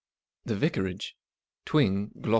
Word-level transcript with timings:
"The 0.45 0.55
Vicarage, 0.55 1.15
"Twing, 1.63 2.09
Glos. 2.19 2.29